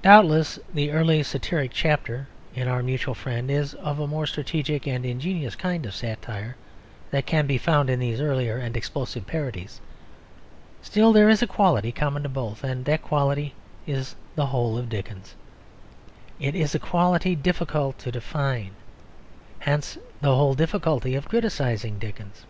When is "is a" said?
11.28-11.46, 16.54-16.78